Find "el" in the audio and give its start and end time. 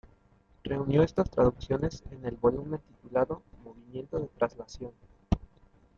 2.25-2.33